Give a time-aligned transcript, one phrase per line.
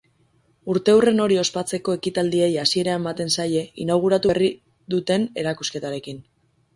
[0.73, 4.49] Urteurren hori ospatzeko ekitaldiei hasiera ematen zaie inauguratu berri
[4.87, 6.23] nduten erakusketarekin.